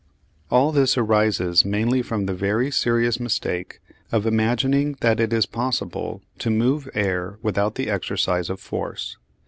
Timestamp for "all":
0.49-0.71